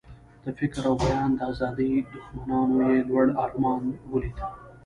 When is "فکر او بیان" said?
0.59-1.29